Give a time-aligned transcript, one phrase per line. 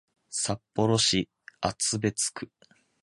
[0.31, 1.29] 札幌市
[1.61, 2.49] 厚別区